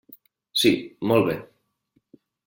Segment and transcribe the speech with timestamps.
[0.61, 0.71] Sí,
[1.11, 1.35] molt bé.